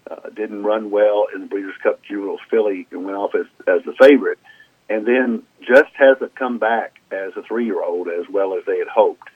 uh, 0.09 0.29
didn't 0.29 0.63
run 0.63 0.89
well 0.91 1.27
in 1.33 1.41
the 1.41 1.47
Breeders' 1.47 1.75
Cup 1.83 2.01
Juveniles 2.03 2.39
Filly 2.49 2.87
and 2.91 3.05
went 3.05 3.17
off 3.17 3.35
as 3.35 3.45
as 3.67 3.83
the 3.85 3.93
favorite 3.99 4.39
and 4.89 5.05
then 5.05 5.43
just 5.61 5.91
hasn't 5.93 6.35
come 6.35 6.59
back 6.59 6.95
as 7.11 7.31
a 7.35 7.43
three 7.43 7.65
year 7.65 7.83
old 7.83 8.07
as 8.07 8.25
well 8.29 8.55
as 8.55 8.63
they 8.65 8.77
had 8.77 8.87
hoped. 8.87 9.29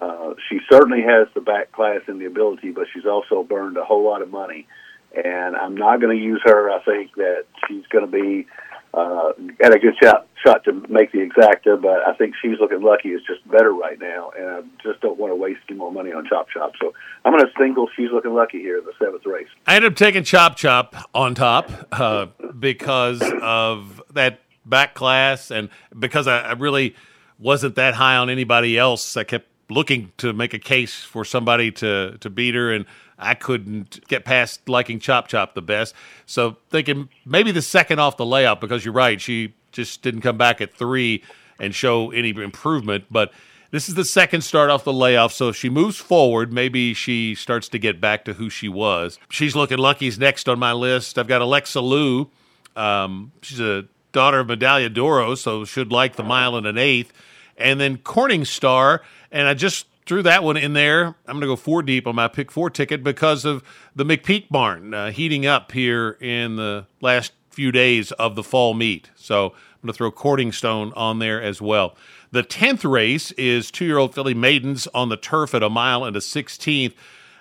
Uh, 0.00 0.34
she 0.48 0.58
certainly 0.70 1.02
has 1.02 1.28
the 1.34 1.40
back 1.40 1.72
class 1.72 2.00
and 2.06 2.20
the 2.20 2.26
ability, 2.26 2.70
but 2.70 2.86
she's 2.92 3.06
also 3.06 3.42
burned 3.42 3.76
a 3.76 3.84
whole 3.84 4.04
lot 4.04 4.22
of 4.22 4.30
money. 4.30 4.66
And 5.12 5.56
I'm 5.56 5.76
not 5.76 6.00
going 6.00 6.16
to 6.16 6.22
use 6.22 6.40
her. 6.44 6.70
I 6.70 6.82
think 6.84 7.14
that 7.16 7.44
she's 7.66 7.86
going 7.86 8.06
to 8.06 8.10
be 8.10 8.46
at 8.94 9.74
a 9.74 9.78
good 9.78 9.94
shot 10.02 10.26
shot 10.44 10.64
to 10.64 10.72
make 10.88 11.12
the 11.12 11.18
exacta, 11.18 11.80
but 11.80 12.06
I 12.06 12.14
think 12.14 12.34
she's 12.40 12.58
looking 12.60 12.82
lucky. 12.82 13.10
Is 13.10 13.22
just 13.26 13.48
better 13.50 13.72
right 13.72 13.98
now, 13.98 14.30
and 14.38 14.48
I 14.48 14.60
just 14.82 15.00
don't 15.00 15.18
want 15.18 15.32
to 15.32 15.36
waste 15.36 15.60
any 15.68 15.78
more 15.78 15.92
money 15.92 16.12
on 16.12 16.26
Chop 16.26 16.48
Chop. 16.50 16.72
So 16.80 16.92
I'm 17.24 17.32
going 17.32 17.44
to 17.44 17.50
single. 17.58 17.88
She's 17.96 18.10
looking 18.12 18.34
lucky 18.34 18.58
here 18.58 18.78
in 18.78 18.84
the 18.84 18.92
seventh 18.98 19.26
race. 19.26 19.48
I 19.66 19.76
ended 19.76 19.92
up 19.92 19.96
taking 19.96 20.24
Chop 20.24 20.56
Chop 20.56 20.94
on 21.14 21.34
top 21.34 21.70
uh, 21.92 22.26
because 22.58 23.22
of 23.42 24.02
that 24.12 24.40
back 24.64 24.94
class, 24.94 25.50
and 25.50 25.68
because 25.98 26.26
I, 26.26 26.40
I 26.40 26.52
really 26.52 26.94
wasn't 27.38 27.76
that 27.76 27.94
high 27.94 28.16
on 28.16 28.30
anybody 28.30 28.78
else, 28.78 29.16
I 29.16 29.24
kept 29.24 29.46
looking 29.70 30.12
to 30.18 30.32
make 30.32 30.54
a 30.54 30.58
case 30.58 31.02
for 31.02 31.24
somebody 31.24 31.70
to 31.72 32.16
to 32.18 32.30
beat 32.30 32.54
her, 32.54 32.72
and 32.72 32.86
I 33.18 33.34
couldn't 33.34 34.06
get 34.08 34.24
past 34.24 34.68
liking 34.68 35.00
Chop 35.00 35.28
Chop 35.28 35.54
the 35.54 35.62
best. 35.62 35.94
So 36.26 36.56
thinking 36.70 37.08
maybe 37.24 37.52
the 37.52 37.62
second 37.62 37.98
off 37.98 38.16
the 38.16 38.26
layout 38.26 38.60
because 38.60 38.84
you're 38.84 38.94
right, 38.94 39.20
she 39.20 39.54
just 39.72 40.02
didn't 40.02 40.22
come 40.22 40.38
back 40.38 40.60
at 40.60 40.74
three 40.74 41.22
and 41.60 41.74
show 41.74 42.10
any 42.10 42.30
improvement. 42.30 43.04
But 43.10 43.32
this 43.70 43.88
is 43.88 43.94
the 43.94 44.04
second 44.04 44.42
start 44.42 44.70
off 44.70 44.84
the 44.84 44.92
layoff, 44.92 45.32
so 45.32 45.48
if 45.48 45.56
she 45.56 45.68
moves 45.68 45.98
forward, 45.98 46.52
maybe 46.52 46.94
she 46.94 47.34
starts 47.34 47.68
to 47.68 47.78
get 47.78 48.00
back 48.00 48.24
to 48.24 48.32
who 48.34 48.48
she 48.48 48.68
was. 48.68 49.18
She's 49.28 49.54
looking 49.54 49.76
lucky's 49.78 50.18
next 50.18 50.48
on 50.48 50.58
my 50.58 50.72
list. 50.72 51.18
I've 51.18 51.28
got 51.28 51.42
Alexa 51.42 51.80
Lou. 51.80 52.30
Um, 52.76 53.32
she's 53.42 53.60
a 53.60 53.86
daughter 54.12 54.40
of 54.40 54.46
Medaglia 54.46 54.92
d'Oro, 54.92 55.34
so 55.34 55.64
should 55.64 55.92
like 55.92 56.16
the 56.16 56.22
mile 56.22 56.56
and 56.56 56.66
an 56.66 56.78
eighth. 56.78 57.12
And 57.58 57.78
then 57.80 57.98
Corning 57.98 58.44
Star, 58.44 59.02
and 59.30 59.48
I 59.48 59.54
just 59.54 59.86
threw 60.06 60.22
that 60.22 60.42
one 60.42 60.56
in 60.56 60.72
there. 60.72 61.06
I'm 61.26 61.34
going 61.34 61.42
to 61.42 61.46
go 61.46 61.56
four 61.56 61.82
deep 61.82 62.06
on 62.06 62.14
my 62.14 62.28
pick 62.28 62.50
four 62.50 62.70
ticket 62.70 63.04
because 63.04 63.44
of 63.44 63.62
the 63.94 64.04
McPeek 64.04 64.48
barn 64.48 64.94
uh, 64.94 65.10
heating 65.10 65.44
up 65.46 65.72
here 65.72 66.16
in 66.20 66.56
the 66.56 66.86
last 67.00 67.32
few 67.50 67.70
days 67.70 68.12
of 68.12 68.34
the 68.34 68.42
fall 68.42 68.72
meet. 68.72 69.10
So 69.16 69.46
I'm 69.46 69.82
going 69.82 69.92
to 69.92 69.92
throw 69.92 70.10
Courting 70.10 70.52
Stone 70.52 70.92
on 70.96 71.18
there 71.18 71.42
as 71.42 71.60
well. 71.60 71.94
The 72.30 72.42
10th 72.42 72.90
race 72.90 73.32
is 73.32 73.70
two 73.70 73.84
year 73.84 73.98
old 73.98 74.14
filly 74.14 74.34
maidens 74.34 74.86
on 74.88 75.08
the 75.08 75.16
turf 75.16 75.54
at 75.54 75.62
a 75.62 75.70
mile 75.70 76.04
and 76.04 76.16
a 76.16 76.20
16th. 76.20 76.94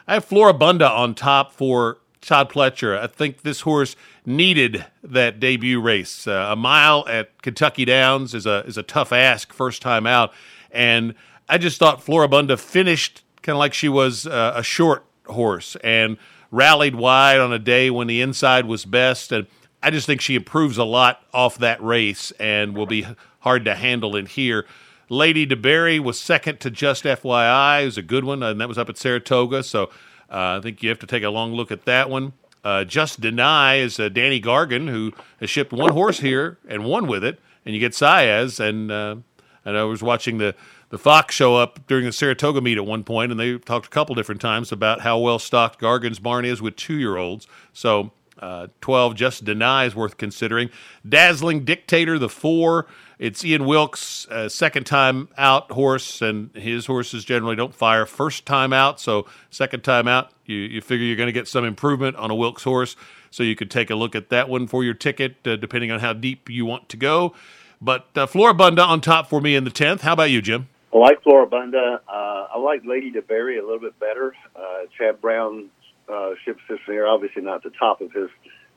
I 0.07 0.15
have 0.15 0.27
Floribunda 0.27 0.89
on 0.89 1.15
top 1.15 1.51
for 1.51 1.99
Todd 2.21 2.49
Pletcher. 2.49 2.97
I 2.97 3.07
think 3.07 3.41
this 3.41 3.61
horse 3.61 3.95
needed 4.25 4.85
that 5.03 5.39
debut 5.39 5.79
race. 5.79 6.27
Uh, 6.27 6.47
a 6.51 6.55
mile 6.55 7.05
at 7.07 7.41
Kentucky 7.41 7.85
Downs 7.85 8.33
is 8.33 8.45
a 8.45 8.63
is 8.65 8.77
a 8.77 8.83
tough 8.83 9.13
ask 9.13 9.53
first 9.53 9.81
time 9.81 10.05
out, 10.05 10.33
and 10.71 11.15
I 11.49 11.57
just 11.57 11.79
thought 11.79 12.05
Floribunda 12.05 12.59
finished 12.59 13.23
kind 13.41 13.55
of 13.55 13.59
like 13.59 13.73
she 13.73 13.89
was 13.89 14.27
uh, 14.27 14.53
a 14.55 14.63
short 14.63 15.05
horse 15.27 15.77
and 15.83 16.17
rallied 16.51 16.95
wide 16.95 17.39
on 17.39 17.53
a 17.53 17.59
day 17.59 17.89
when 17.89 18.07
the 18.07 18.21
inside 18.21 18.65
was 18.65 18.85
best. 18.85 19.31
And 19.31 19.47
I 19.81 19.89
just 19.89 20.05
think 20.05 20.21
she 20.21 20.35
improves 20.35 20.77
a 20.77 20.83
lot 20.83 21.21
off 21.33 21.57
that 21.59 21.81
race 21.81 22.31
and 22.39 22.75
will 22.75 22.85
be 22.85 23.05
hard 23.39 23.65
to 23.65 23.75
handle 23.75 24.15
in 24.15 24.25
here. 24.25 24.65
Lady 25.09 25.47
DeBerry 25.47 25.99
was 25.99 26.19
second 26.19 26.59
to 26.59 26.69
Just 26.69 27.05
FYI. 27.05 27.83
It 27.83 27.85
was 27.85 27.97
a 27.97 28.01
good 28.01 28.25
one, 28.25 28.43
and 28.43 28.59
that 28.59 28.67
was 28.67 28.77
up 28.77 28.89
at 28.89 28.97
Saratoga. 28.97 29.63
So 29.63 29.83
uh, 30.29 30.57
I 30.57 30.59
think 30.61 30.83
you 30.83 30.89
have 30.89 30.99
to 30.99 31.07
take 31.07 31.23
a 31.23 31.29
long 31.29 31.53
look 31.53 31.71
at 31.71 31.85
that 31.85 32.09
one. 32.09 32.33
Uh, 32.63 32.83
Just 32.83 33.21
Deny 33.21 33.75
is 33.75 33.97
uh, 33.99 34.09
Danny 34.09 34.41
Gargan, 34.41 34.89
who 34.89 35.13
has 35.39 35.49
shipped 35.49 35.71
one 35.71 35.93
horse 35.93 36.19
here 36.19 36.57
and 36.67 36.83
won 36.83 37.07
with 37.07 37.23
it. 37.23 37.39
And 37.65 37.73
you 37.73 37.79
get 37.79 37.93
Saez. 37.93 38.59
And, 38.59 38.91
uh, 38.91 39.15
and 39.63 39.77
I 39.77 39.83
was 39.83 40.03
watching 40.03 40.39
the, 40.39 40.53
the 40.89 40.97
Fox 40.97 41.35
show 41.35 41.55
up 41.55 41.85
during 41.87 42.05
the 42.05 42.11
Saratoga 42.11 42.61
meet 42.61 42.77
at 42.77 42.85
one 42.85 43.03
point, 43.03 43.31
and 43.31 43.39
they 43.39 43.57
talked 43.57 43.87
a 43.87 43.89
couple 43.89 44.15
different 44.15 44.41
times 44.41 44.71
about 44.71 45.01
how 45.01 45.19
well 45.19 45.39
stocked 45.39 45.79
Gargan's 45.79 46.19
barn 46.19 46.45
is 46.45 46.61
with 46.61 46.75
two 46.75 46.95
year 46.95 47.17
olds. 47.17 47.47
So 47.73 48.11
uh, 48.39 48.67
12 48.81 49.15
Just 49.15 49.45
denies 49.45 49.95
worth 49.95 50.17
considering. 50.17 50.69
Dazzling 51.07 51.65
Dictator, 51.65 52.19
the 52.19 52.29
four. 52.29 52.87
It's 53.19 53.43
Ian 53.43 53.65
Wilkes' 53.65 54.27
uh, 54.27 54.47
second 54.47 54.85
time 54.85 55.29
out 55.37 55.71
horse, 55.71 56.21
and 56.21 56.55
his 56.55 56.85
horses 56.85 57.25
generally 57.25 57.55
don't 57.55 57.73
fire 57.73 58.05
first 58.05 58.45
time 58.45 58.71
out. 58.73 58.99
So, 58.99 59.25
second 59.49 59.83
time 59.83 60.07
out, 60.07 60.31
you, 60.45 60.55
you 60.57 60.81
figure 60.81 61.05
you're 61.05 61.15
going 61.15 61.27
to 61.27 61.33
get 61.33 61.47
some 61.47 61.65
improvement 61.65 62.15
on 62.15 62.29
a 62.29 62.35
Wilkes 62.35 62.63
horse. 62.63 62.95
So, 63.31 63.41
you 63.41 63.55
could 63.55 63.71
take 63.71 63.89
a 63.89 63.95
look 63.95 64.15
at 64.15 64.29
that 64.29 64.49
one 64.49 64.67
for 64.67 64.83
your 64.83 64.93
ticket, 64.93 65.35
uh, 65.47 65.55
depending 65.55 65.89
on 65.89 65.99
how 65.99 66.13
deep 66.13 66.47
you 66.47 66.63
want 66.65 66.89
to 66.89 66.97
go. 66.97 67.33
But 67.81 68.07
uh, 68.15 68.27
Floribunda 68.27 68.85
on 68.87 69.01
top 69.01 69.29
for 69.29 69.41
me 69.41 69.55
in 69.55 69.63
the 69.63 69.71
10th. 69.71 70.01
How 70.01 70.13
about 70.13 70.29
you, 70.29 70.41
Jim? 70.41 70.67
I 70.97 70.99
like 70.99 71.23
Floribunda. 71.23 71.99
Uh, 72.07 72.47
I 72.55 72.57
like 72.57 72.81
Lady 72.83 73.11
DeBerry 73.11 73.59
a 73.59 73.61
little 73.61 73.79
bit 73.79 73.99
better. 73.99 74.33
Uh, 74.55 74.85
Chad 74.97 75.21
Brown 75.21 75.69
uh, 76.11 76.31
ships 76.43 76.61
this 76.67 76.79
year, 76.87 77.05
obviously 77.05 77.43
not 77.43 77.61
the 77.61 77.69
top 77.69 78.01
of 78.01 78.11
his 78.11 78.29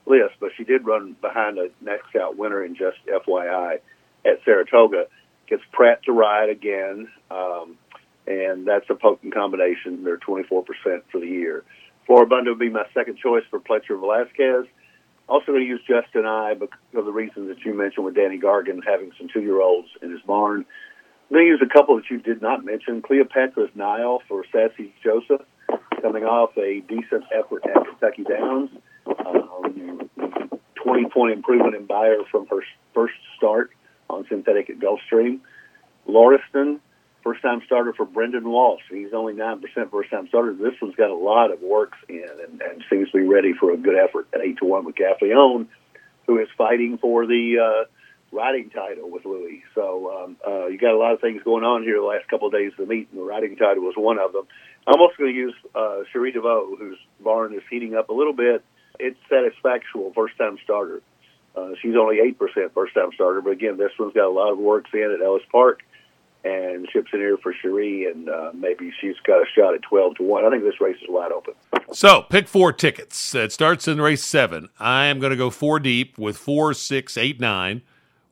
list, 0.05 0.35
but 0.39 0.51
she 0.55 0.63
did 0.63 0.85
run 0.85 1.15
behind 1.19 1.57
a 1.57 1.69
next 1.81 2.15
out 2.15 2.37
winner 2.37 2.63
in 2.63 2.75
just 2.75 2.97
FYI 3.07 3.79
at 4.23 4.39
Saratoga. 4.45 5.07
Gets 5.47 5.63
Prat 5.71 6.03
to 6.03 6.11
ride 6.11 6.49
again, 6.49 7.09
um, 7.31 7.77
and 8.27 8.67
that's 8.67 8.85
a 8.91 8.95
potent 8.95 9.33
combination. 9.33 10.03
They're 10.03 10.17
24% 10.17 10.45
for 11.11 11.19
the 11.19 11.27
year. 11.27 11.63
Floribunda 12.07 12.49
would 12.49 12.59
be 12.59 12.69
my 12.69 12.85
second 12.93 13.17
choice 13.17 13.43
for 13.49 13.59
Pletcher 13.59 13.99
Velazquez. 13.99 14.67
Also 15.27 15.47
going 15.47 15.61
to 15.61 15.67
use 15.67 15.81
Just 15.87 16.13
Deny 16.13 16.53
because 16.53 16.77
of 16.93 17.05
the 17.05 17.11
reasons 17.11 17.47
that 17.47 17.65
you 17.65 17.73
mentioned 17.73 18.05
with 18.05 18.13
Danny 18.13 18.37
Gargan 18.37 18.81
having 18.85 19.11
some 19.17 19.27
two-year-olds 19.33 19.87
in 20.03 20.11
his 20.11 20.21
barn. 20.21 20.65
I'm 21.31 21.35
going 21.35 21.45
to 21.45 21.51
use 21.51 21.61
a 21.63 21.73
couple 21.73 21.95
that 21.95 22.09
you 22.09 22.19
did 22.19 22.41
not 22.41 22.65
mention. 22.65 23.01
Cleopatra's 23.01 23.69
Nile 23.73 24.21
for 24.27 24.43
Saffie 24.53 24.91
Joseph, 25.01 25.39
coming 26.01 26.25
off 26.25 26.49
a 26.57 26.81
decent 26.81 27.23
effort 27.33 27.63
at 27.65 27.85
Kentucky 27.85 28.25
Downs. 28.25 28.69
Um, 29.07 30.09
20 30.83 31.05
point 31.05 31.31
improvement 31.31 31.75
in 31.75 31.85
Beyer 31.85 32.17
from 32.29 32.47
her 32.47 32.57
first 32.93 33.13
start 33.37 33.71
on 34.09 34.25
synthetic 34.27 34.69
at 34.69 34.79
Gulfstream. 34.79 35.39
Lauriston, 36.05 36.81
first 37.23 37.41
time 37.41 37.61
starter 37.65 37.93
for 37.93 38.05
Brendan 38.05 38.49
Walsh. 38.49 38.81
He's 38.89 39.13
only 39.13 39.31
9% 39.31 39.61
first 39.89 40.09
time 40.09 40.27
starter. 40.27 40.53
This 40.53 40.73
one's 40.81 40.95
got 40.95 41.11
a 41.11 41.15
lot 41.15 41.53
of 41.53 41.61
works 41.61 41.97
in 42.09 42.25
and, 42.43 42.61
and 42.61 42.83
seems 42.89 43.09
to 43.11 43.19
be 43.19 43.23
ready 43.23 43.53
for 43.57 43.71
a 43.71 43.77
good 43.77 43.95
effort 43.95 44.27
at 44.33 44.41
8 44.41 44.57
to 44.57 44.65
1 44.65 44.83
with 44.83 44.95
Gaffalione, 44.95 45.67
who 46.27 46.39
is 46.39 46.49
fighting 46.57 46.97
for 46.97 47.25
the 47.25 47.85
uh, 47.85 47.85
riding 48.31 48.69
title 48.69 49.09
with 49.09 49.25
Luis. 49.25 49.63
So 49.75 50.23
um, 50.23 50.37
uh, 50.45 50.67
you 50.67 50.77
got 50.77 50.93
a 50.93 50.97
lot 50.97 51.13
of 51.13 51.21
things 51.21 51.41
going 51.43 51.63
on 51.63 51.83
here 51.83 51.97
the 51.97 52.05
last 52.05 52.27
couple 52.27 52.47
of 52.47 52.53
days 52.53 52.71
of 52.77 52.87
the 52.87 52.93
meet, 52.93 53.09
and 53.11 53.19
the 53.19 53.23
riding 53.23 53.55
title 53.55 53.83
was 53.83 53.95
one 53.97 54.19
of 54.19 54.33
them. 54.33 54.47
I'm 54.87 54.99
also 54.99 55.15
going 55.17 55.33
to 55.33 55.37
use 55.37 55.55
uh, 55.75 55.99
Cherie 56.11 56.33
DeVaux, 56.33 56.77
whose 56.77 56.97
barn 57.19 57.53
is 57.53 57.61
heating 57.69 57.95
up 57.95 58.09
a 58.09 58.13
little 58.13 58.33
bit. 58.33 58.63
It's 58.99 59.17
satisfactual 59.29 60.13
first 60.13 60.37
time 60.37 60.57
starter. 60.63 61.01
Uh, 61.55 61.71
she's 61.81 61.95
only 61.95 62.17
8% 62.17 62.73
first 62.73 62.93
time 62.93 63.09
starter, 63.13 63.41
but 63.41 63.51
again, 63.51 63.77
this 63.77 63.91
one's 63.99 64.13
got 64.13 64.27
a 64.27 64.31
lot 64.31 64.51
of 64.51 64.57
works 64.57 64.89
in 64.93 65.15
at 65.17 65.25
Ellis 65.25 65.43
Park 65.51 65.81
and 66.43 66.87
ships 66.91 67.09
in 67.13 67.19
here 67.19 67.37
for 67.37 67.53
Cherie, 67.53 68.05
and 68.05 68.29
uh, 68.29 68.51
maybe 68.53 68.91
she's 68.99 69.15
got 69.25 69.41
a 69.41 69.45
shot 69.55 69.75
at 69.75 69.81
12 69.83 70.15
to 70.15 70.23
1. 70.23 70.45
I 70.45 70.49
think 70.49 70.63
this 70.63 70.81
race 70.81 70.97
is 71.01 71.07
wide 71.07 71.31
open. 71.31 71.53
So, 71.93 72.23
pick 72.23 72.47
four 72.47 72.71
tickets. 72.73 73.35
It 73.35 73.51
starts 73.51 73.87
in 73.87 74.01
race 74.01 74.23
seven. 74.23 74.69
I 74.79 75.05
am 75.05 75.19
going 75.19 75.31
to 75.31 75.37
go 75.37 75.49
four 75.49 75.79
deep 75.79 76.17
with 76.17 76.37
four, 76.37 76.73
six, 76.73 77.17
eight, 77.17 77.39
nine, 77.39 77.81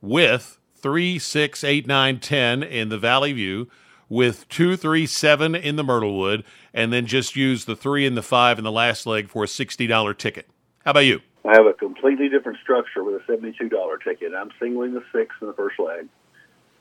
with 0.02 0.60
three, 0.76 1.20
six, 1.20 1.64
eight, 1.64 1.88
nine, 1.88 2.20
ten 2.20 2.64
in 2.64 2.90
the 2.90 2.98
Valley 2.98 3.34
View, 3.34 3.70
with 4.08 4.48
two, 4.50 4.76
three, 4.76 5.06
seven 5.06 5.56
in 5.56 5.76
the 5.76 5.84
Myrtlewood, 5.84 6.44
and 6.74 6.92
then 6.92 7.06
just 7.06 7.36
use 7.36 7.66
the 7.66 7.76
three 7.76 8.06
and 8.06 8.18
the 8.18 8.24
five 8.24 8.58
in 8.58 8.64
the 8.64 8.72
last 8.72 9.06
leg 9.06 9.30
for 9.30 9.44
a 9.44 9.48
$60 9.48 10.18
ticket. 10.18 10.48
How 10.84 10.92
about 10.92 11.02
you? 11.02 11.22
I 11.46 11.54
have 11.54 11.66
a 11.66 11.74
completely 11.74 12.28
different 12.30 12.58
structure 12.62 13.04
with 13.04 13.22
a 13.22 13.32
$72 13.32 13.70
ticket. 14.04 14.34
I'm 14.36 14.50
singling 14.60 14.94
the 14.94 15.04
six 15.14 15.36
in 15.42 15.48
the 15.48 15.54
first 15.54 15.80
leg 15.80 16.08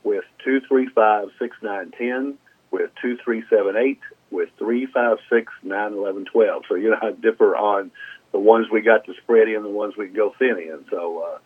with 0.05 0.25
two, 0.45 0.61
three, 0.67 0.89
five, 0.95 1.29
six, 1.39 1.57
nine, 1.63 1.93
ten, 1.97 2.39
with 2.71 2.91
two, 3.01 3.17
three, 3.25 3.45
seven, 3.51 3.77
eight, 3.77 4.01
with 4.31 4.49
three, 4.59 4.87
five, 4.87 5.19
six, 5.31 5.53
nine, 5.63 5.93
eleven, 5.93 6.25
twelve. 6.25 6.63
So 6.69 6.75
you 6.75 6.91
know 6.91 6.99
I 7.01 7.13
differ 7.13 7.57
on 7.57 7.91
the 8.33 8.39
ones 8.39 8.67
we 8.71 8.81
got 8.81 9.05
to 9.05 9.15
spread 9.23 9.49
in, 9.49 9.63
the 9.63 9.69
ones 9.69 9.95
we 9.97 10.07
can 10.07 10.17
go 10.17 10.35
thin 10.39 10.59
in. 10.59 10.85
So 10.91 11.25
uh, 11.25 11.39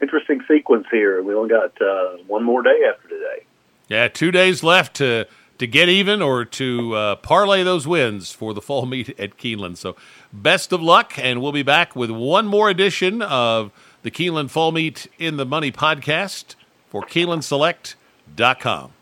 interesting 0.00 0.42
sequence 0.48 0.86
here. 0.90 1.22
We 1.22 1.34
only 1.34 1.50
got 1.50 1.80
uh, 1.80 2.16
one 2.26 2.44
more 2.44 2.62
day 2.62 2.80
after 2.88 3.08
today. 3.08 3.44
Yeah, 3.88 4.08
two 4.08 4.30
days 4.30 4.62
left 4.62 4.96
to 4.96 5.26
to 5.58 5.66
get 5.66 5.88
even 5.88 6.20
or 6.20 6.44
to 6.44 6.94
uh, 6.94 7.16
parlay 7.16 7.62
those 7.62 7.86
wins 7.86 8.30
for 8.30 8.52
the 8.52 8.60
fall 8.60 8.86
meet 8.94 9.18
at 9.18 9.38
Keeneland. 9.38 9.76
So 9.76 9.96
best 10.32 10.72
of 10.72 10.82
luck, 10.82 11.18
and 11.18 11.40
we'll 11.40 11.52
be 11.52 11.62
back 11.62 11.96
with 11.96 12.10
one 12.10 12.46
more 12.46 12.68
edition 12.68 13.22
of 13.22 13.72
the 14.02 14.10
Keeneland 14.10 14.50
Fall 14.50 14.72
Meet 14.72 15.08
in 15.18 15.36
the 15.36 15.46
Money 15.46 15.72
podcast 15.72 16.54
for 16.88 17.02
KeenelandSelect.com. 17.02 18.92